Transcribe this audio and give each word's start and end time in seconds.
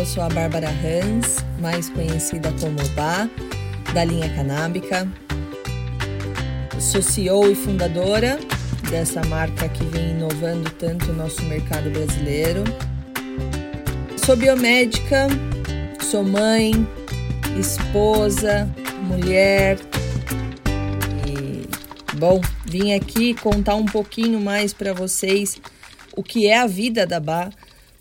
eu 0.00 0.06
sou 0.06 0.22
a 0.22 0.30
Bárbara 0.30 0.70
Hans, 0.70 1.44
mais 1.58 1.90
conhecida 1.90 2.50
como 2.58 2.78
Bá, 2.94 3.28
da 3.92 4.02
linha 4.02 4.34
canábica. 4.34 5.06
Sou 6.80 7.02
CEO 7.02 7.52
e 7.52 7.54
fundadora 7.54 8.40
dessa 8.90 9.22
marca 9.24 9.68
que 9.68 9.84
vem 9.84 10.12
inovando 10.12 10.70
tanto 10.70 11.10
o 11.10 11.14
nosso 11.14 11.42
mercado 11.42 11.90
brasileiro. 11.90 12.64
Sou 14.24 14.34
biomédica, 14.36 15.28
sou 16.00 16.24
mãe, 16.24 16.72
esposa, 17.58 18.66
mulher. 19.02 19.78
E, 21.28 22.16
bom, 22.16 22.40
vim 22.64 22.94
aqui 22.94 23.34
contar 23.34 23.74
um 23.74 23.84
pouquinho 23.84 24.40
mais 24.40 24.72
para 24.72 24.94
vocês 24.94 25.60
o 26.16 26.22
que 26.22 26.46
é 26.46 26.56
a 26.56 26.66
vida 26.66 27.06
da 27.06 27.20
Bá, 27.20 27.50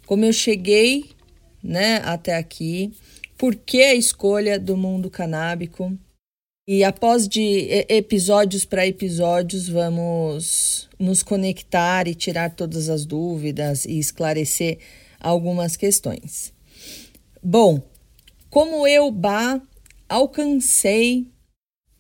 como 0.06 0.24
eu 0.24 0.32
cheguei 0.32 1.19
né, 1.70 1.98
até 2.04 2.36
aqui, 2.36 2.92
por 3.38 3.56
que 3.56 3.84
a 3.84 3.94
escolha 3.94 4.60
do 4.60 4.76
mundo 4.76 5.08
canábico. 5.08 5.96
E 6.68 6.84
após 6.84 7.28
de 7.28 7.86
episódios 7.88 8.66
para 8.66 8.88
episódios, 8.88 9.70
vamos 9.70 10.90
nos 10.98 11.22
conectar 11.22 12.08
e 12.08 12.16
tirar 12.16 12.56
todas 12.56 12.90
as 12.90 13.06
dúvidas 13.06 13.86
e 13.86 14.00
esclarecer 14.00 14.80
algumas 15.20 15.76
questões. 15.76 16.52
Bom, 17.42 17.82
como 18.50 18.88
eu, 18.88 19.12
Bá, 19.12 19.62
alcancei 20.08 21.28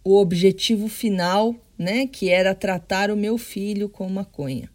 o 0.03 0.17
objetivo 0.17 0.87
final, 0.87 1.55
né, 1.77 2.07
que 2.07 2.29
era 2.29 2.55
tratar 2.55 3.11
o 3.11 3.17
meu 3.17 3.37
filho 3.37 3.87
com 3.87 4.09
maconha. 4.09 4.69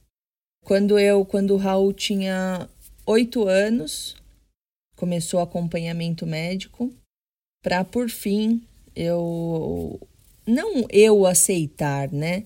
Quando 0.64 0.98
eu, 0.98 1.24
quando 1.24 1.54
o 1.54 1.56
Raul 1.56 1.92
tinha 1.92 2.68
oito 3.06 3.46
anos, 3.46 4.16
começou 5.04 5.40
acompanhamento 5.40 6.26
médico 6.26 6.90
para 7.62 7.84
por 7.84 8.08
fim 8.08 8.62
eu 8.96 10.00
não 10.46 10.86
eu 10.90 11.26
aceitar, 11.26 12.10
né? 12.10 12.44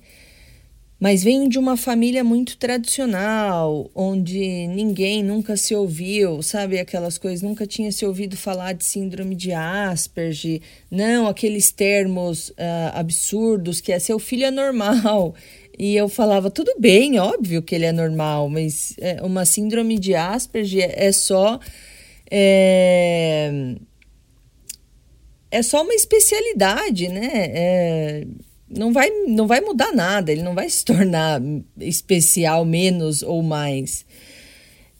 Mas 0.99 1.23
venho 1.23 1.49
de 1.49 1.57
uma 1.57 1.77
família 1.77 2.25
muito 2.25 2.57
tradicional, 2.57 3.89
onde 3.95 4.67
ninguém 4.67 5.23
nunca 5.23 5.57
se 5.57 5.73
ouviu, 5.73 6.43
sabe? 6.43 6.81
Aquelas 6.81 7.17
coisas, 7.17 7.43
nunca 7.43 7.65
tinha 7.65 7.93
se 7.93 8.05
ouvido 8.05 8.37
falar 8.37 8.73
de 8.73 8.85
síndrome 8.85 9.37
de 9.37 9.53
Asperger, 9.53 10.61
não 10.91 11.29
aqueles 11.29 11.71
termos 11.71 12.49
uh, 12.49 12.55
absurdos 12.95 13.81
que 13.81 13.93
é 13.93 14.01
seu 14.01 14.19
filho 14.19 14.47
é 14.47 14.51
normal. 14.51 15.33
E 15.79 15.95
eu 15.95 16.09
falava, 16.09 16.51
tudo 16.51 16.75
bem, 16.81 17.21
óbvio 17.21 17.63
que 17.63 17.73
ele 17.73 17.85
é 17.85 17.93
normal, 17.93 18.49
mas 18.49 18.95
é, 18.99 19.23
uma 19.23 19.45
síndrome 19.45 19.97
de 19.97 20.13
Asperger 20.17 20.93
é 20.93 21.13
só 21.13 21.61
é, 22.31 23.75
é 25.51 25.63
só 25.63 25.83
uma 25.83 25.95
especialidade, 25.95 27.09
né? 27.09 27.31
É, 27.33 28.27
não, 28.69 28.93
vai, 28.93 29.11
não 29.27 29.47
vai 29.47 29.61
mudar 29.61 29.93
nada, 29.93 30.31
ele 30.31 30.43
não 30.43 30.55
vai 30.55 30.69
se 30.69 30.85
tornar 30.85 31.41
especial 31.79 32.65
menos 32.65 33.23
ou 33.23 33.43
mais. 33.43 34.05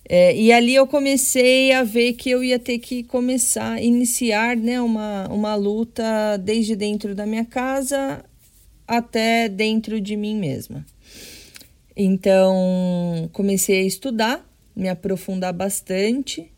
É, 0.09 0.35
e 0.35 0.51
ali 0.51 0.75
eu 0.75 0.87
comecei 0.87 1.71
a 1.73 1.85
ver 1.85 2.15
que 2.15 2.31
eu 2.31 2.43
ia 2.43 2.59
ter 2.59 2.79
que 2.79 3.03
começar, 3.03 3.83
iniciar 3.83 4.57
né, 4.57 4.81
uma, 4.81 5.29
uma 5.29 5.55
luta 5.55 6.39
desde 6.39 6.75
dentro 6.75 7.15
da 7.15 7.27
minha 7.27 7.45
casa 7.45 8.25
até 8.87 9.51
dentro 9.51 10.01
de 10.01 10.17
mim 10.17 10.35
mesma. 10.35 10.87
Então, 11.95 13.29
comecei 13.35 13.81
a 13.81 13.87
estudar, 13.87 14.49
me 14.75 14.89
aprofundar 14.89 15.53
bastante 15.53 16.51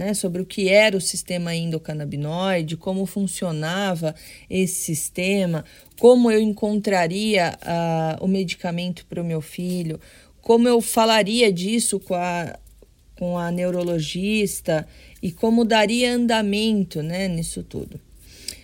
né, 0.00 0.14
sobre 0.14 0.40
o 0.40 0.46
que 0.46 0.70
era 0.70 0.96
o 0.96 1.00
sistema 1.00 1.54
endocannabinoide, 1.54 2.74
como 2.74 3.04
funcionava 3.04 4.14
esse 4.48 4.76
sistema, 4.76 5.62
como 5.98 6.30
eu 6.30 6.40
encontraria 6.40 7.58
uh, 7.60 8.24
o 8.24 8.26
medicamento 8.26 9.04
para 9.04 9.20
o 9.20 9.24
meu 9.24 9.42
filho, 9.42 10.00
como 10.40 10.66
eu 10.66 10.80
falaria 10.80 11.52
disso 11.52 12.00
com 12.00 12.14
a, 12.14 12.58
com 13.18 13.36
a 13.36 13.50
neurologista 13.50 14.88
e 15.22 15.30
como 15.30 15.66
daria 15.66 16.14
andamento 16.14 17.02
né, 17.02 17.28
nisso 17.28 17.62
tudo. 17.62 18.00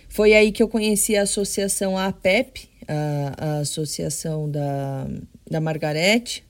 Foi 0.09 0.33
aí 0.33 0.51
que 0.51 0.63
eu 0.63 0.67
conheci 0.67 1.15
a 1.15 1.21
associação 1.21 1.95
APEP, 1.95 2.67
a, 2.87 3.33
a 3.37 3.59
associação 3.59 4.49
da, 4.49 5.07
da 5.47 5.61
Margarete, 5.61 6.46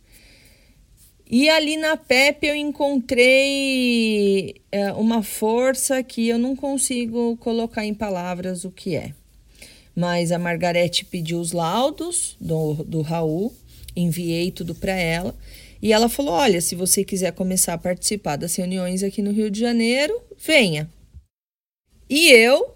e 1.30 1.50
ali 1.50 1.76
na 1.76 1.98
PEP 1.98 2.48
eu 2.48 2.56
encontrei 2.56 4.56
é, 4.72 4.94
uma 4.94 5.22
força 5.22 6.02
que 6.02 6.28
eu 6.28 6.38
não 6.38 6.56
consigo 6.56 7.36
colocar 7.38 7.86
em 7.86 7.94
palavras 7.94 8.64
o 8.64 8.72
que 8.72 8.96
é. 8.96 9.14
Mas 9.94 10.32
a 10.32 10.40
Margarete 10.40 11.04
pediu 11.04 11.40
os 11.40 11.52
laudos 11.52 12.38
do, 12.40 12.76
do 12.86 13.02
Raul, 13.02 13.54
enviei 13.96 14.52
tudo 14.52 14.74
para 14.74 14.94
ela. 14.94 15.36
E 15.82 15.92
ela 15.92 16.08
falou: 16.08 16.34
Olha, 16.34 16.62
se 16.62 16.76
você 16.76 17.04
quiser 17.04 17.34
começar 17.34 17.74
a 17.74 17.78
participar 17.78 18.38
das 18.38 18.56
reuniões 18.56 19.04
aqui 19.04 19.22
no 19.22 19.32
Rio 19.32 19.52
de 19.52 19.60
Janeiro, 19.60 20.18
venha. 20.38 20.90
E 22.10 22.32
eu, 22.32 22.76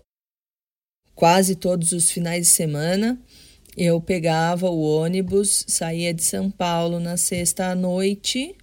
quase 1.16 1.56
todos 1.56 1.94
os 1.94 2.12
finais 2.12 2.48
de 2.48 2.52
semana, 2.52 3.18
eu 3.76 4.02
pegava 4.02 4.70
o 4.70 4.82
ônibus, 4.82 5.64
saía 5.68 6.14
de 6.14 6.24
São 6.24 6.52
Paulo 6.52 7.00
na 7.00 7.18
sexta 7.18 7.68
à 7.68 7.76
noite 7.76 8.56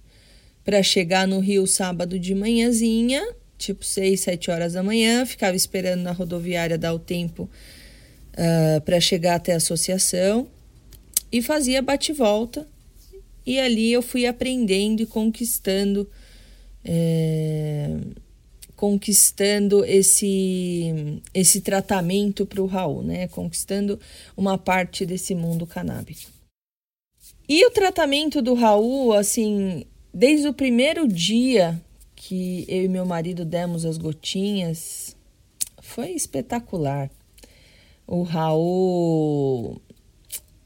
para 0.63 0.83
chegar 0.83 1.27
no 1.27 1.39
Rio 1.39 1.65
sábado 1.65 2.19
de 2.19 2.35
manhãzinha, 2.35 3.23
tipo 3.57 3.83
seis, 3.83 4.21
sete 4.21 4.51
horas 4.51 4.73
da 4.73 4.83
manhã, 4.83 5.25
ficava 5.25 5.55
esperando 5.55 6.01
na 6.01 6.11
rodoviária 6.11 6.77
dar 6.77 6.93
o 6.93 6.99
tempo 6.99 7.43
uh, 7.43 8.77
ah, 8.77 8.81
para 8.81 8.99
chegar 8.99 9.35
até 9.35 9.53
a 9.53 9.57
associação 9.57 10.47
e 11.31 11.41
fazia 11.41 11.81
bate-volta. 11.81 12.67
E 13.45 13.59
ali 13.59 13.91
eu 13.91 14.01
fui 14.01 14.27
aprendendo 14.27 15.01
e 15.01 15.05
conquistando. 15.05 16.07
É 16.85 17.89
conquistando 18.79 19.83
esse, 19.83 21.21
esse 21.33 21.59
tratamento 21.59 22.45
para 22.45 22.61
o 22.61 22.65
Raul, 22.65 23.03
né? 23.03 23.27
Conquistando 23.27 23.99
uma 24.37 24.57
parte 24.57 25.05
desse 25.05 25.35
mundo 25.35 25.67
canábico. 25.67 26.31
E 27.49 27.65
o 27.65 27.71
tratamento 27.71 28.41
do 28.41 28.53
Raul, 28.53 29.11
assim, 29.11 29.83
desde 30.13 30.47
o 30.47 30.53
primeiro 30.53 31.05
dia 31.09 31.77
que 32.15 32.63
eu 32.69 32.85
e 32.85 32.87
meu 32.87 33.05
marido 33.05 33.43
demos 33.43 33.83
as 33.83 33.97
gotinhas, 33.97 35.13
foi 35.81 36.11
espetacular. 36.11 37.11
O 38.07 38.23
Raul 38.23 39.81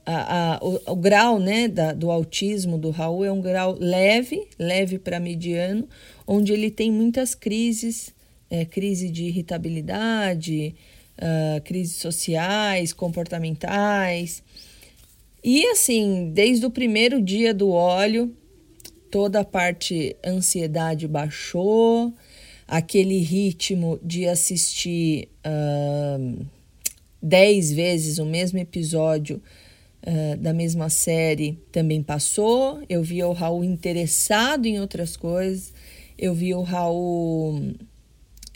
a, 0.05 0.55
a, 0.55 0.59
o, 0.61 0.79
o, 0.91 0.95
grau 0.95 1.39
né, 1.39 1.67
da, 1.67 1.93
do 1.93 2.11
autismo 2.11 2.77
do 2.77 2.89
Raul 2.89 3.25
é 3.25 3.31
um 3.31 3.41
grau 3.41 3.75
leve, 3.79 4.47
leve 4.59 4.99
para 4.99 5.19
mediano, 5.19 5.87
onde 6.25 6.53
ele 6.53 6.71
tem 6.71 6.91
muitas 6.91 7.35
crises, 7.35 8.13
é, 8.49 8.65
crise 8.65 9.09
de 9.09 9.25
irritabilidade, 9.25 10.75
uh, 11.17 11.61
crises 11.61 11.97
sociais, 11.97 12.93
comportamentais. 12.93 14.43
E 15.43 15.65
assim, 15.67 16.31
desde 16.33 16.65
o 16.65 16.71
primeiro 16.71 17.21
dia 17.21 17.53
do 17.53 17.69
óleo, 17.69 18.35
toda 19.11 19.41
a 19.41 19.45
parte 19.45 20.15
ansiedade 20.25 21.07
baixou, 21.07 22.13
aquele 22.67 23.19
ritmo 23.19 23.99
de 24.01 24.27
assistir 24.27 25.29
uh, 25.45 26.45
dez 27.21 27.71
vezes 27.71 28.17
o 28.17 28.25
mesmo 28.25 28.59
episódio 28.59 29.41
uh, 30.07 30.37
da 30.37 30.53
mesma 30.53 30.89
série 30.89 31.59
também 31.71 32.01
passou. 32.01 32.81
Eu 32.89 33.03
via 33.03 33.27
o 33.27 33.33
Raul 33.33 33.63
interessado 33.63 34.65
em 34.65 34.79
outras 34.79 35.15
coisas. 35.17 35.73
Eu 36.17 36.33
via 36.33 36.57
o 36.57 36.61
Raul 36.61 37.73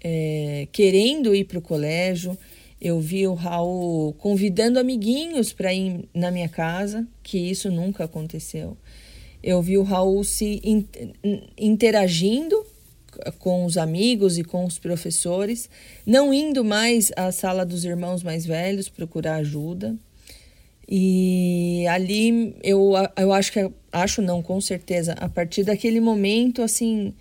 é, 0.03 0.67
querendo 0.71 1.35
ir 1.35 1.45
para 1.45 1.59
o 1.59 1.61
colégio. 1.61 2.37
Eu 2.79 2.99
vi 2.99 3.25
o 3.27 3.33
Raul 3.33 4.13
convidando 4.13 4.79
amiguinhos 4.79 5.51
para 5.51 5.73
ir 5.73 6.07
na 6.13 6.29
minha 6.29 6.47
casa, 6.47 7.07
que 7.23 7.37
isso 7.37 7.71
nunca 7.71 8.03
aconteceu. 8.03 8.77
Eu 9.41 9.61
vi 9.61 9.77
o 9.77 9.83
Raul 9.83 10.23
se 10.23 10.61
interagindo 11.57 12.65
com 13.39 13.65
os 13.65 13.77
amigos 13.77 14.37
e 14.37 14.43
com 14.43 14.65
os 14.65 14.77
professores, 14.77 15.69
não 16.05 16.33
indo 16.33 16.63
mais 16.63 17.11
à 17.15 17.31
sala 17.31 17.65
dos 17.65 17.83
irmãos 17.83 18.23
mais 18.23 18.45
velhos 18.45 18.89
procurar 18.89 19.35
ajuda. 19.35 19.95
E 20.89 21.85
ali 21.89 22.55
eu, 22.63 22.93
eu 23.17 23.33
acho 23.33 23.51
que 23.51 23.69
acho 23.91 24.21
não, 24.21 24.41
com 24.41 24.61
certeza, 24.61 25.13
a 25.13 25.27
partir 25.27 25.63
daquele 25.63 25.99
momento 25.99 26.61
assim, 26.61 27.13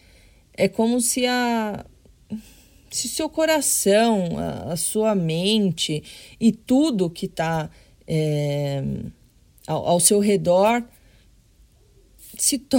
é 0.56 0.68
como 0.68 1.00
se 1.00 1.26
a 1.26 1.84
se 2.90 3.08
seu 3.08 3.28
coração, 3.28 4.38
a, 4.38 4.72
a 4.72 4.76
sua 4.76 5.14
mente 5.14 6.02
e 6.40 6.50
tudo 6.52 7.10
que 7.10 7.26
está 7.26 7.68
é, 8.06 8.82
ao, 9.66 9.86
ao, 9.86 10.00
seu 10.00 10.18
redor 10.18 10.82
se 12.38 12.58
to 12.58 12.78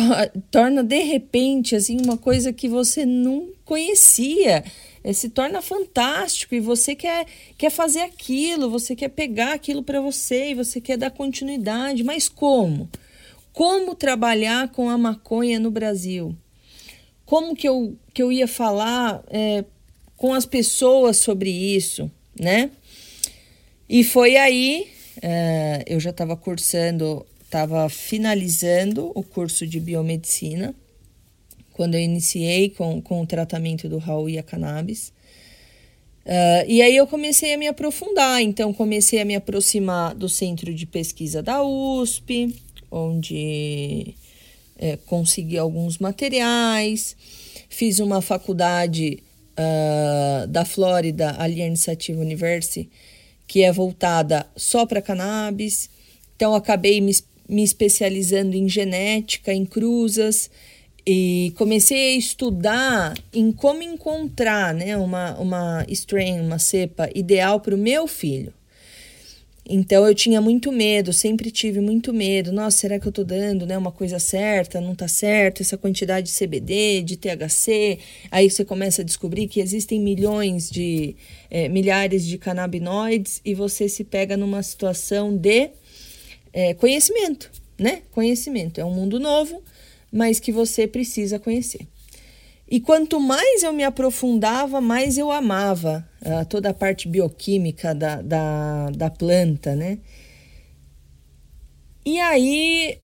torna 0.50 0.83
de 0.83 1.03
repente 1.03 1.75
assim 1.75 1.97
uma 2.01 2.18
coisa 2.18 2.53
que 2.53 2.69
você 2.69 3.06
não 3.06 3.50
conhecia. 3.65 4.63
é, 5.03 5.13
se 5.13 5.29
torna 5.29 5.62
fantástico 5.62 6.56
e 6.56 6.59
você 6.59 6.95
quer, 6.95 7.25
quer 7.57 7.69
fazer 7.69 8.01
aquilo, 8.01 8.69
você 8.69 8.95
quer 8.95 9.09
pegar 9.09 9.53
aquilo 9.53 9.83
para 9.83 10.01
você 10.01 10.51
e 10.51 10.56
você 10.56 10.79
quer 10.79 10.97
dar 10.97 11.12
continuidade. 11.12 12.03
Mas 12.03 12.29
como? 12.29 12.89
Como 13.51 13.95
trabalhar 13.95 14.69
com 14.69 14.89
a 14.89 14.97
maconha 14.97 15.59
no 15.59 15.71
Brasil? 15.71 16.35
Como 17.27 17.53
que 17.53 17.68
eu, 17.68 17.97
que 18.13 18.24
eu 18.24 18.31
ia 18.31 18.47
falar 18.47 19.21
é, 19.29 19.65
com 20.15 20.33
as 20.33 20.45
pessoas 20.45 21.18
sobre 21.18 21.51
isso, 21.51 22.09
né? 22.39 22.71
E 23.89 24.01
foi 24.01 24.38
aí, 24.38 24.88
é, 25.21 25.83
eu 25.85 26.00
já 26.00 26.12
estava 26.12 26.38
cursando, 26.38 27.25
estava 27.44 27.89
finalizando 27.89 29.12
o 29.13 29.21
curso 29.21 29.68
de 29.68 29.77
biomedicina 29.77 30.74
quando 31.74 31.95
eu 31.95 32.01
iniciei 32.01 32.69
com, 32.69 33.01
com 33.01 33.21
o 33.21 33.27
tratamento 33.27 33.89
do 33.89 33.97
Raul 33.97 34.29
e 34.29 34.39
a 34.39 34.44
cannabis. 34.44 35.12
Uh, 36.25 36.63
e 36.65 36.81
aí 36.81 36.95
eu 36.95 37.07
comecei 37.07 37.53
a 37.53 37.57
me 37.57 37.68
aprofundar, 37.68 38.41
então 38.41 38.74
comecei 38.74 39.19
a 39.21 39.25
me 39.25 39.35
aproximar 39.35 40.15
do 40.15 40.29
centro 40.29 40.74
de 40.74 40.85
pesquisa 40.85 41.44
da 41.44 41.62
USP, 41.62 42.56
onde 42.89 44.15
é, 44.77 44.97
consegui 45.06 45.57
alguns 45.57 45.97
materiais, 45.97 47.15
fiz 47.69 48.00
uma 48.00 48.21
faculdade 48.21 49.24
uh, 49.57 50.47
da 50.47 50.63
Flórida, 50.63 51.35
ali 51.38 51.62
a 51.62 51.68
Initiative 51.68 52.19
University, 52.19 52.89
que 53.47 53.63
é 53.63 53.71
voltada 53.71 54.45
só 54.56 54.85
para 54.85 55.01
cannabis, 55.01 55.89
então 56.35 56.53
acabei 56.53 57.01
me, 57.01 57.12
me 57.50 57.63
especializando 57.63 58.56
em 58.56 58.69
genética, 58.69 59.53
em 59.53 59.65
cruzas, 59.65 60.50
e 61.09 61.53
comecei 61.56 62.15
a 62.15 62.18
estudar 62.18 63.13
em 63.33 63.50
como 63.51 63.81
encontrar 63.81 64.74
né, 64.74 64.97
uma, 64.97 65.38
uma 65.39 65.85
strain, 65.88 66.41
uma 66.41 66.59
cepa 66.59 67.09
ideal 67.15 67.62
para 67.62 67.74
o 67.74 67.77
meu 67.77 68.07
filho. 68.07 68.53
Então 69.69 70.07
eu 70.07 70.15
tinha 70.15 70.39
muito 70.39 70.71
medo, 70.71 71.11
sempre 71.11 71.51
tive 71.51 71.79
muito 71.79 72.13
medo. 72.13 72.51
Nossa, 72.51 72.77
será 72.77 72.99
que 72.99 73.07
eu 73.07 73.09
estou 73.09 73.25
dando 73.25 73.65
né, 73.65 73.77
uma 73.77 73.91
coisa 73.91 74.19
certa? 74.19 74.79
Não 74.79 74.93
está 74.93 75.07
certo? 75.07 75.61
Essa 75.61 75.77
quantidade 75.77 76.27
de 76.27 76.37
CBD, 76.37 77.01
de 77.01 77.17
THC. 77.17 77.99
Aí 78.31 78.49
você 78.49 78.63
começa 78.63 79.01
a 79.01 79.05
descobrir 79.05 79.47
que 79.47 79.59
existem 79.59 79.99
milhões 79.99 80.69
de 80.69 81.15
é, 81.49 81.67
milhares 81.67 82.25
de 82.25 82.37
canabinoides 82.37 83.41
e 83.43 83.53
você 83.53 83.89
se 83.89 84.03
pega 84.03 84.37
numa 84.37 84.63
situação 84.63 85.35
de 85.35 85.69
é, 86.53 86.73
conhecimento, 86.73 87.51
né? 87.77 88.01
Conhecimento. 88.11 88.79
É 88.79 88.85
um 88.85 88.91
mundo 88.91 89.19
novo 89.19 89.61
mas 90.11 90.39
que 90.39 90.51
você 90.51 90.87
precisa 90.87 91.39
conhecer. 91.39 91.81
E 92.69 92.81
quanto 92.81 93.19
mais 93.19 93.63
eu 93.63 93.71
me 93.71 93.83
aprofundava, 93.83 94.81
mais 94.81 95.17
eu 95.17 95.31
amava 95.31 96.07
uh, 96.21 96.45
toda 96.45 96.69
a 96.69 96.73
parte 96.73 97.07
bioquímica 97.07 97.95
da, 97.95 98.21
da, 98.21 98.89
da 98.89 99.09
planta, 99.09 99.73
né? 99.73 99.99
E 102.05 102.19
aí, 102.19 102.99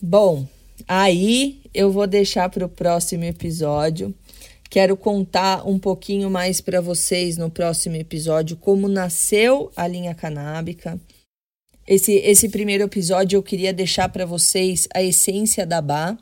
bom, 0.00 0.46
aí 0.86 1.60
eu 1.74 1.90
vou 1.90 2.06
deixar 2.06 2.48
para 2.48 2.64
o 2.64 2.68
próximo 2.68 3.24
episódio. 3.24 4.14
Quero 4.70 4.96
contar 4.96 5.66
um 5.66 5.78
pouquinho 5.78 6.30
mais 6.30 6.60
para 6.60 6.80
vocês 6.80 7.36
no 7.36 7.50
próximo 7.50 7.96
episódio 7.96 8.56
como 8.56 8.86
nasceu 8.86 9.72
a 9.74 9.88
linha 9.88 10.14
canábica. 10.14 11.00
Esse, 11.86 12.12
esse 12.12 12.48
primeiro 12.50 12.84
episódio 12.84 13.36
eu 13.36 13.42
queria 13.42 13.72
deixar 13.72 14.08
para 14.10 14.26
vocês 14.26 14.86
a 14.94 15.02
essência 15.02 15.66
da 15.66 15.80
Bá 15.80 16.16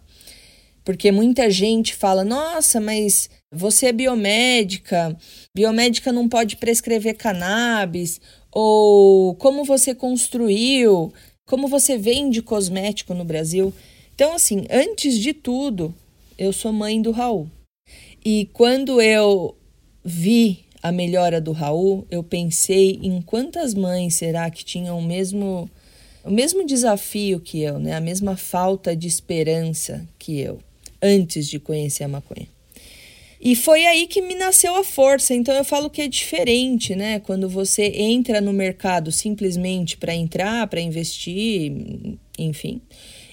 porque 0.86 1.10
muita 1.10 1.50
gente 1.50 1.96
fala: 1.96 2.24
nossa, 2.24 2.80
mas 2.80 3.28
você 3.52 3.86
é 3.86 3.92
biomédica, 3.92 5.16
biomédica 5.54 6.12
não 6.12 6.28
pode 6.28 6.56
prescrever 6.56 7.16
cannabis, 7.16 8.20
ou 8.52 9.34
como 9.34 9.64
você 9.64 9.92
construiu, 9.94 11.12
como 11.44 11.66
você 11.66 11.98
vende 11.98 12.40
cosmético 12.40 13.12
no 13.12 13.24
Brasil. 13.24 13.74
Então, 14.14 14.32
assim, 14.32 14.64
antes 14.70 15.18
de 15.18 15.34
tudo, 15.34 15.92
eu 16.38 16.52
sou 16.52 16.72
mãe 16.72 17.02
do 17.02 17.10
Raul. 17.10 17.50
E 18.24 18.48
quando 18.52 19.02
eu 19.02 19.56
vi 20.04 20.64
a 20.80 20.92
melhora 20.92 21.40
do 21.40 21.50
Raul, 21.50 22.06
eu 22.08 22.22
pensei 22.22 23.00
em 23.02 23.20
quantas 23.20 23.74
mães 23.74 24.14
será 24.14 24.48
que 24.50 24.64
tinham 24.64 25.00
o 25.00 25.02
mesmo 25.02 25.68
o 26.24 26.30
mesmo 26.30 26.64
desafio 26.64 27.40
que 27.40 27.60
eu, 27.62 27.78
né? 27.78 27.94
A 27.94 28.00
mesma 28.00 28.36
falta 28.36 28.96
de 28.96 29.06
esperança 29.06 30.08
que 30.18 30.40
eu 30.40 30.60
antes 31.02 31.48
de 31.48 31.58
conhecer 31.58 32.04
a 32.04 32.08
maconha. 32.08 32.48
E 33.40 33.54
foi 33.54 33.84
aí 33.86 34.06
que 34.06 34.22
me 34.22 34.34
nasceu 34.34 34.74
a 34.76 34.82
força. 34.82 35.34
Então 35.34 35.54
eu 35.54 35.64
falo 35.64 35.90
que 35.90 36.02
é 36.02 36.08
diferente, 36.08 36.96
né? 36.96 37.20
Quando 37.20 37.48
você 37.48 37.84
entra 37.84 38.40
no 38.40 38.52
mercado 38.52 39.12
simplesmente 39.12 39.96
para 39.96 40.14
entrar, 40.14 40.66
para 40.66 40.80
investir, 40.80 41.72
enfim. 42.38 42.80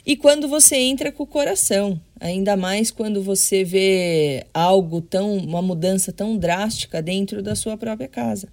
E 0.06 0.18
quando 0.18 0.48
você 0.50 0.76
entra 0.76 1.12
com 1.12 1.24
o 1.24 1.28
coração, 1.28 2.00
ainda 2.20 2.58
mais 2.58 2.92
quando 2.92 3.24
você 3.24 3.64
vê 3.64 4.46
algo 4.54 5.02
tão, 5.02 5.38
uma 5.38 5.62
mudança 5.62 6.12
tão 6.12 6.38
drástica 6.38 7.02
dentro 7.02 7.42
da 7.42 7.56
sua 7.56 7.78
própria 7.78 8.08
casa. 8.08 8.50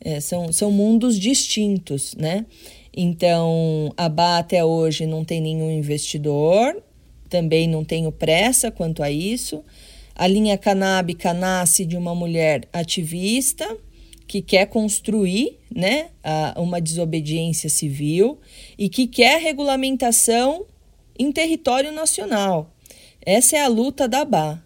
É, 0.00 0.20
são, 0.20 0.50
são 0.52 0.70
mundos 0.70 1.18
distintos, 1.18 2.14
né? 2.14 2.46
Então, 2.96 3.92
a 3.96 4.08
BA 4.08 4.38
até 4.38 4.64
hoje 4.64 5.06
não 5.06 5.24
tem 5.24 5.40
nenhum 5.40 5.70
investidor, 5.70 6.82
também 7.28 7.68
não 7.68 7.84
tenho 7.84 8.10
pressa 8.10 8.70
quanto 8.70 9.02
a 9.02 9.10
isso. 9.10 9.64
A 10.14 10.26
linha 10.26 10.58
canábica 10.58 11.32
nasce 11.32 11.84
de 11.84 11.96
uma 11.96 12.14
mulher 12.14 12.62
ativista 12.72 13.76
que 14.26 14.42
quer 14.42 14.66
construir 14.66 15.58
né, 15.74 16.08
uma 16.56 16.80
desobediência 16.80 17.70
civil 17.70 18.38
e 18.76 18.88
que 18.88 19.06
quer 19.06 19.40
regulamentação 19.40 20.66
em 21.18 21.32
território 21.32 21.92
nacional. 21.92 22.74
Essa 23.24 23.56
é 23.56 23.60
a 23.60 23.68
luta 23.68 24.06
da 24.06 24.24
BA. 24.24 24.62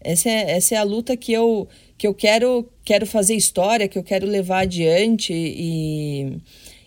Essa 0.00 0.28
é, 0.28 0.50
essa 0.52 0.74
é 0.74 0.78
a 0.78 0.82
luta 0.82 1.16
que 1.16 1.32
eu, 1.32 1.68
que 1.96 2.06
eu 2.06 2.14
quero, 2.14 2.68
quero 2.84 3.06
fazer 3.06 3.34
história, 3.34 3.88
que 3.88 3.98
eu 3.98 4.02
quero 4.02 4.26
levar 4.26 4.60
adiante 4.60 5.32
e, 5.32 6.38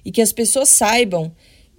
e 0.03 0.11
que 0.11 0.21
as 0.21 0.31
pessoas 0.31 0.69
saibam 0.69 1.31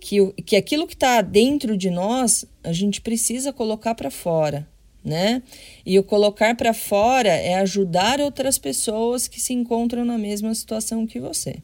que, 0.07 0.33
que 0.45 0.55
aquilo 0.55 0.87
que 0.87 0.95
está 0.95 1.21
dentro 1.21 1.77
de 1.77 1.91
nós 1.91 2.45
a 2.63 2.73
gente 2.73 3.01
precisa 3.01 3.53
colocar 3.53 3.93
para 3.93 4.09
fora, 4.09 4.65
né? 5.05 5.43
E 5.85 5.99
o 5.99 6.05
colocar 6.05 6.55
para 6.55 6.73
fora 6.73 7.29
é 7.29 7.57
ajudar 7.57 8.21
outras 8.21 8.57
pessoas 8.57 9.27
que 9.27 9.41
se 9.41 9.53
encontram 9.53 10.05
na 10.05 10.17
mesma 10.17 10.55
situação 10.55 11.09
que 11.09 11.19
você. 11.19 11.57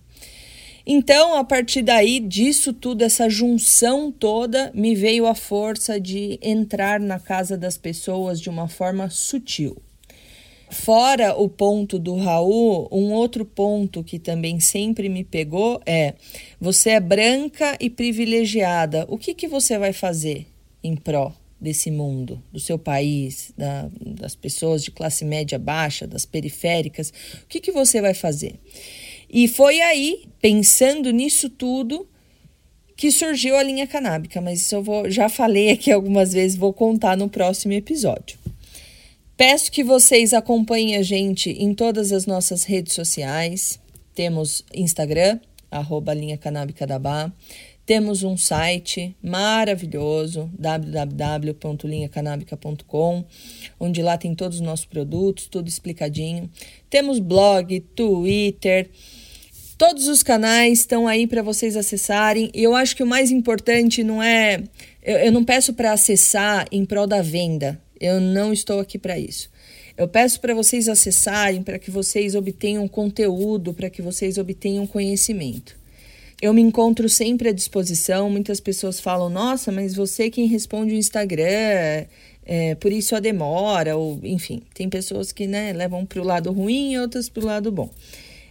Então, 0.85 1.37
a 1.37 1.45
partir 1.45 1.83
daí, 1.83 2.19
disso 2.19 2.73
tudo, 2.73 3.03
essa 3.05 3.31
junção 3.31 4.11
toda, 4.11 4.73
me 4.75 4.97
veio 4.97 5.29
a 5.29 5.37
força 5.37 6.01
de 6.01 6.37
entrar 6.43 6.99
na 6.99 7.21
casa 7.21 7.57
das 7.57 7.79
pessoas 7.79 8.41
de 8.41 8.51
uma 8.51 8.67
forma 8.67 9.09
sutil. 9.09 9.77
Fora 10.73 11.35
o 11.37 11.51
ponto 11.51 11.99
do 11.99 12.17
Raul, 12.17 12.89
um 12.91 13.13
outro 13.13 13.45
ponto 13.45 14.03
que 14.03 14.19
também 14.19 14.59
sempre 14.59 15.07
me 15.07 15.23
pegou 15.23 15.79
é: 15.85 16.15
você 16.59 16.91
é 16.91 17.01
branca 17.01 17.77
e 17.79 17.91
privilegiada, 17.91 19.05
o 19.09 19.19
que, 19.19 19.35
que 19.35 19.47
você 19.47 19.79
vai 19.79 19.93
fazer 19.93 20.47
em 20.83 20.97
pró 20.97 21.31
desse 21.61 21.91
mundo, 21.91 22.43
do 22.51 22.59
seu 22.59 22.79
país, 22.79 23.53
da, 23.55 23.91
das 24.01 24.35
pessoas 24.35 24.83
de 24.83 24.91
classe 24.91 25.27
média 25.27 25.59
baixa, 25.59 26.07
das 26.07 26.25
periféricas? 26.25 27.13
O 27.43 27.47
que, 27.47 27.61
que 27.61 27.71
você 27.71 28.01
vai 28.01 28.15
fazer? 28.15 28.55
E 29.29 29.47
foi 29.47 29.79
aí, 29.83 30.25
pensando 30.41 31.11
nisso 31.11 31.51
tudo, 31.51 32.09
que 32.97 33.11
surgiu 33.11 33.57
a 33.57 33.63
linha 33.63 33.87
canábica, 33.87 34.41
mas 34.41 34.63
isso 34.63 34.75
eu 34.75 34.83
vou, 34.83 35.11
já 35.11 35.29
falei 35.29 35.71
aqui 35.71 35.93
algumas 35.93 36.33
vezes, 36.33 36.57
vou 36.57 36.73
contar 36.73 37.15
no 37.15 37.29
próximo 37.29 37.75
episódio. 37.75 38.42
Peço 39.37 39.73
que 39.73 39.83
vocês 39.83 40.33
acompanhem 40.33 40.97
a 40.97 41.03
gente 41.03 41.51
em 41.51 41.75
todas 41.75 42.13
as 42.13 42.27
nossas 42.27 42.65
redes 42.65 42.93
sociais. 42.93 43.81
Temos 44.15 44.65
Instagram, 44.75 45.41
arroba 45.71 46.13
linha 46.13 46.37
canábica 46.37 46.87
da 46.87 46.99
Bá. 46.99 47.33
Temos 47.85 48.23
um 48.23 48.37
site 48.37 49.17
maravilhoso, 49.21 50.49
www.linhacanabica.com, 50.57 53.25
onde 53.81 54.01
lá 54.03 54.17
tem 54.17 54.37
todos 54.37 54.59
os 54.59 54.63
nossos 54.63 54.87
produtos, 54.87 55.49
tudo 55.49 55.69
explicadinho. 55.69 56.49
Temos 56.89 57.19
blog, 57.19 57.81
Twitter, 57.81 58.89
todos 59.77 60.07
os 60.07 60.23
canais 60.23 60.79
estão 60.79 61.09
aí 61.09 61.27
para 61.27 61.43
vocês 61.43 61.77
acessarem. 61.77 62.53
E 62.55 62.63
eu 62.63 62.77
acho 62.77 62.95
que 62.95 63.03
o 63.03 63.07
mais 63.07 63.33
importante 63.33 64.05
não 64.05 64.23
é. 64.23 64.63
Eu, 65.03 65.19
eu 65.19 65.33
não 65.33 65.45
peço 65.45 65.75
para 65.75 65.93
acessar 65.93 66.69
em 66.71 66.85
prol 66.85 67.09
da 67.09 67.21
venda, 67.21 67.83
eu 68.03 68.21
não 68.21 68.53
estou 68.53 68.81
aqui 68.81 68.99
para 68.99 69.17
isso. 69.17 69.49
Eu 69.97 70.09
peço 70.09 70.41
para 70.41 70.55
vocês 70.55 70.89
acessarem, 70.89 71.63
para 71.63 71.79
que 71.79 71.91
vocês 71.91 72.35
obtenham 72.35 72.89
conteúdo, 72.89 73.73
para 73.73 73.89
que 73.89 74.03
vocês 74.03 74.39
obtenham 74.39 74.87
conhecimento. 74.87 75.77
eu 76.41 76.53
me 76.53 76.61
encontro 76.61 77.09
sempre 77.09 77.51
à 77.51 77.53
disposição. 77.53 78.29
Muitas 78.29 78.59
pessoas 78.59 78.99
falam: 78.99 79.29
Nossa, 79.29 79.71
mas 79.71 79.95
você 79.95 80.29
quem 80.29 80.47
responde 80.49 80.95
o 80.95 80.97
Instagram, 80.97 82.07
é, 82.45 82.75
por 82.75 82.91
isso 82.91 83.15
a 83.15 83.21
demora, 83.21 83.97
ou 83.97 84.19
enfim, 84.25 84.63
tem 84.75 84.89
pessoas 84.89 85.31
que 85.31 85.47
né, 85.47 85.73
levam 85.73 86.05
para 86.05 86.21
o 86.21 86.25
lado 86.25 86.51
ruim 86.51 86.95
e 86.95 86.99
outras 86.99 87.29
para 87.29 87.43
o 87.45 87.47
lado 87.47 87.71
bom. 87.71 87.89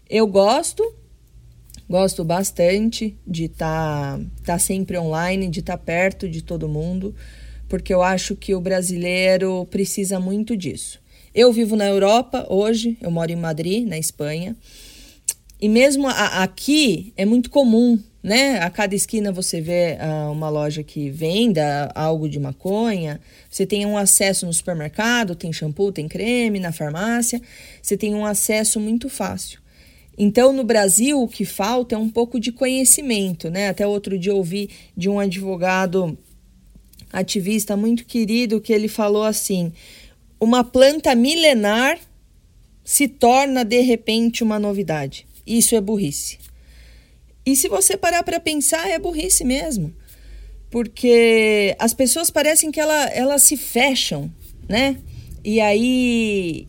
Eu 0.09 0.25
gosto, 0.27 0.95
gosto 1.89 2.23
bastante 2.23 3.17
de 3.27 3.45
estar 3.45 4.17
tá, 4.17 4.25
tá 4.45 4.59
sempre 4.59 4.97
online, 4.97 5.49
de 5.49 5.59
estar 5.59 5.77
tá 5.77 5.83
perto 5.83 6.29
de 6.29 6.41
todo 6.41 6.69
mundo, 6.69 7.13
porque 7.71 7.93
eu 7.93 8.03
acho 8.03 8.35
que 8.35 8.53
o 8.53 8.59
brasileiro 8.59 9.65
precisa 9.71 10.19
muito 10.19 10.57
disso. 10.57 10.99
Eu 11.33 11.53
vivo 11.53 11.77
na 11.77 11.87
Europa 11.87 12.45
hoje, 12.49 12.97
eu 12.99 13.09
moro 13.09 13.31
em 13.31 13.37
Madrid, 13.37 13.87
na 13.87 13.97
Espanha. 13.97 14.57
E 15.57 15.69
mesmo 15.69 16.05
a, 16.09 16.43
aqui 16.43 17.13
é 17.15 17.23
muito 17.23 17.49
comum, 17.49 17.97
né? 18.21 18.59
A 18.59 18.69
cada 18.69 18.93
esquina 18.93 19.31
você 19.31 19.61
vê 19.61 19.97
uh, 20.01 20.33
uma 20.33 20.49
loja 20.49 20.83
que 20.83 21.09
venda 21.09 21.89
algo 21.95 22.27
de 22.27 22.41
maconha. 22.41 23.21
Você 23.49 23.65
tem 23.65 23.85
um 23.85 23.97
acesso 23.97 24.45
no 24.45 24.51
supermercado, 24.51 25.33
tem 25.33 25.53
shampoo, 25.53 25.93
tem 25.93 26.09
creme, 26.09 26.59
na 26.59 26.73
farmácia. 26.73 27.41
Você 27.81 27.95
tem 27.95 28.13
um 28.13 28.25
acesso 28.25 28.81
muito 28.81 29.07
fácil. 29.07 29.61
Então, 30.17 30.51
no 30.51 30.65
Brasil, 30.65 31.21
o 31.21 31.27
que 31.27 31.45
falta 31.45 31.95
é 31.95 31.97
um 31.97 32.09
pouco 32.09 32.37
de 32.37 32.51
conhecimento, 32.51 33.49
né? 33.49 33.69
Até 33.69 33.87
outro 33.87 34.19
dia 34.19 34.35
ouvi 34.35 34.69
de 34.97 35.07
um 35.07 35.21
advogado 35.21 36.17
ativista 37.11 37.75
muito 37.75 38.05
querido 38.05 38.61
que 38.61 38.73
ele 38.73 38.87
falou 38.87 39.23
assim: 39.23 39.71
uma 40.39 40.63
planta 40.63 41.13
milenar 41.15 41.99
se 42.83 43.07
torna 43.07 43.63
de 43.63 43.81
repente 43.81 44.43
uma 44.43 44.59
novidade. 44.59 45.25
Isso 45.45 45.75
é 45.75 45.81
burrice. 45.81 46.39
E 47.45 47.55
se 47.55 47.67
você 47.67 47.97
parar 47.97 48.23
para 48.23 48.39
pensar, 48.39 48.89
é 48.89 48.99
burrice 48.99 49.43
mesmo. 49.43 49.93
Porque 50.69 51.75
as 51.79 51.93
pessoas 51.93 52.29
parecem 52.29 52.71
que 52.71 52.79
ela, 52.79 53.05
elas 53.09 53.43
se 53.43 53.57
fecham, 53.57 54.31
né? 54.69 54.97
E 55.43 55.59
aí 55.59 56.67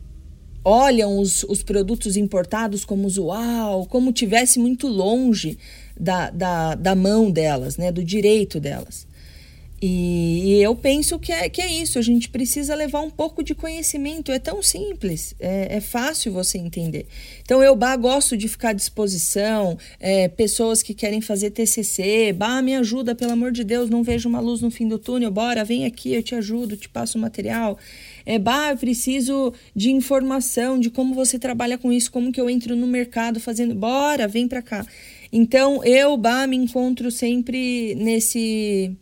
olham 0.64 1.18
os, 1.18 1.44
os 1.44 1.62
produtos 1.62 2.16
importados 2.16 2.84
como 2.84 3.08
uau, 3.18 3.86
como 3.86 4.12
tivesse 4.12 4.58
muito 4.58 4.86
longe 4.86 5.58
da, 5.98 6.30
da, 6.30 6.74
da 6.74 6.94
mão 6.94 7.30
delas, 7.30 7.76
né? 7.76 7.92
Do 7.92 8.02
direito 8.02 8.58
delas. 8.58 9.06
E, 9.84 10.44
e, 10.44 10.62
eu 10.62 10.76
penso 10.76 11.18
que 11.18 11.32
é, 11.32 11.48
que 11.48 11.60
é 11.60 11.66
isso, 11.66 11.98
a 11.98 12.02
gente 12.02 12.28
precisa 12.28 12.72
levar 12.72 13.00
um 13.00 13.10
pouco 13.10 13.42
de 13.42 13.52
conhecimento, 13.52 14.30
é 14.30 14.38
tão 14.38 14.62
simples, 14.62 15.34
é, 15.40 15.76
é 15.76 15.80
fácil 15.80 16.32
você 16.32 16.56
entender. 16.56 17.04
Então, 17.42 17.60
eu, 17.60 17.74
Bah, 17.74 17.96
gosto 17.96 18.36
de 18.36 18.46
ficar 18.46 18.68
à 18.68 18.72
disposição, 18.72 19.76
é, 19.98 20.28
pessoas 20.28 20.84
que 20.84 20.94
querem 20.94 21.20
fazer 21.20 21.50
TCC, 21.50 22.32
Bah, 22.32 22.62
me 22.62 22.76
ajuda, 22.76 23.12
pelo 23.12 23.32
amor 23.32 23.50
de 23.50 23.64
Deus, 23.64 23.90
não 23.90 24.04
vejo 24.04 24.28
uma 24.28 24.38
luz 24.38 24.60
no 24.60 24.70
fim 24.70 24.86
do 24.86 25.00
túnel, 25.00 25.32
bora, 25.32 25.64
vem 25.64 25.84
aqui, 25.84 26.14
eu 26.14 26.22
te 26.22 26.36
ajudo, 26.36 26.76
te 26.76 26.88
passo 26.88 27.18
o 27.18 27.20
material. 27.20 27.76
É, 28.24 28.38
bah, 28.38 28.70
eu 28.70 28.76
preciso 28.76 29.52
de 29.74 29.90
informação 29.90 30.78
de 30.78 30.90
como 30.90 31.12
você 31.12 31.40
trabalha 31.40 31.76
com 31.76 31.92
isso, 31.92 32.12
como 32.12 32.30
que 32.30 32.40
eu 32.40 32.48
entro 32.48 32.76
no 32.76 32.86
mercado 32.86 33.40
fazendo, 33.40 33.74
bora, 33.74 34.28
vem 34.28 34.46
para 34.46 34.62
cá. 34.62 34.86
Então, 35.32 35.82
eu, 35.82 36.16
Bah, 36.16 36.46
me 36.46 36.56
encontro 36.56 37.10
sempre 37.10 37.96
nesse 37.96 38.96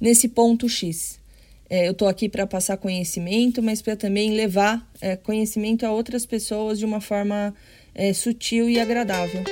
nesse 0.00 0.28
ponto 0.28 0.68
X. 0.68 1.20
É, 1.68 1.86
eu 1.86 1.92
estou 1.92 2.08
aqui 2.08 2.28
para 2.28 2.46
passar 2.46 2.76
conhecimento, 2.76 3.62
mas 3.62 3.80
para 3.80 3.94
também 3.94 4.32
levar 4.32 4.84
é, 5.00 5.14
conhecimento 5.14 5.86
a 5.86 5.92
outras 5.92 6.26
pessoas 6.26 6.78
de 6.78 6.84
uma 6.84 7.00
forma 7.00 7.54
é, 7.94 8.12
sutil 8.12 8.68
e 8.68 8.80
agradável. 8.80 9.44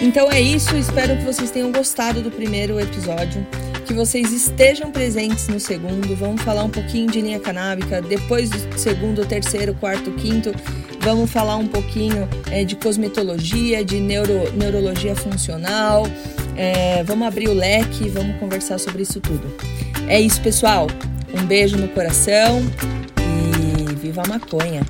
Então 0.00 0.28
é 0.32 0.40
isso, 0.40 0.74
espero 0.76 1.16
que 1.16 1.22
vocês 1.22 1.52
tenham 1.52 1.70
gostado 1.70 2.22
do 2.22 2.30
primeiro 2.30 2.80
episódio, 2.80 3.46
que 3.86 3.94
vocês 3.94 4.32
estejam 4.32 4.90
presentes 4.90 5.46
no 5.46 5.60
segundo. 5.60 6.16
Vamos 6.16 6.42
falar 6.42 6.64
um 6.64 6.70
pouquinho 6.70 7.08
de 7.08 7.20
linha 7.20 7.38
canábica, 7.38 8.02
depois 8.02 8.50
do 8.50 8.76
segundo, 8.76 9.24
terceiro, 9.24 9.74
quarto, 9.74 10.10
quinto, 10.14 10.50
vamos 11.02 11.30
falar 11.30 11.56
um 11.56 11.68
pouquinho 11.68 12.28
é, 12.50 12.64
de 12.64 12.74
cosmetologia, 12.74 13.84
de 13.84 14.00
neuro, 14.00 14.52
neurologia 14.56 15.14
funcional, 15.14 16.04
é, 16.56 17.02
vamos 17.04 17.26
abrir 17.26 17.48
o 17.48 17.54
leque, 17.54 18.08
vamos 18.08 18.36
conversar 18.38 18.78
sobre 18.78 19.02
isso 19.02 19.20
tudo. 19.20 19.54
É 20.08 20.20
isso, 20.20 20.40
pessoal. 20.40 20.86
Um 21.34 21.46
beijo 21.46 21.76
no 21.76 21.88
coração 21.88 22.62
e 23.18 23.94
viva 23.94 24.22
a 24.24 24.28
maconha! 24.28 24.82